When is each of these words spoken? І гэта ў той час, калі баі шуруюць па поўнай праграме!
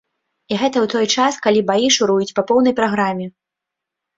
І 0.53 0.57
гэта 0.61 0.77
ў 0.81 0.87
той 0.93 1.07
час, 1.17 1.37
калі 1.47 1.61
баі 1.69 1.91
шуруюць 1.97 2.35
па 2.41 2.47
поўнай 2.53 2.77
праграме! 2.81 3.25